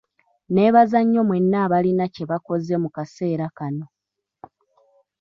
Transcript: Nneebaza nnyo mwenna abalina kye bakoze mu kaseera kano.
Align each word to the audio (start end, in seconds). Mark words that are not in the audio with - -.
Nneebaza 0.49 0.99
nnyo 1.03 1.21
mwenna 1.27 1.57
abalina 1.65 2.05
kye 2.13 2.23
bakoze 2.31 2.73
mu 2.83 2.89
kaseera 2.95 3.47
kano. 3.57 3.85